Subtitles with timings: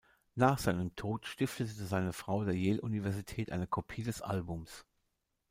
[0.33, 4.83] Nach seinem Tod stiftete seine Frau der Yale Universität eine Kopie des Albums.